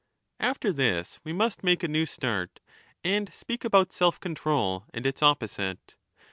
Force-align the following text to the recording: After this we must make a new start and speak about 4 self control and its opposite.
After 0.39 0.73
this 0.73 1.19
we 1.23 1.31
must 1.31 1.63
make 1.63 1.83
a 1.83 1.87
new 1.87 2.07
start 2.07 2.59
and 3.03 3.31
speak 3.35 3.63
about 3.63 3.89
4 3.89 3.93
self 3.97 4.19
control 4.19 4.85
and 4.95 5.05
its 5.05 5.21
opposite. 5.21 5.95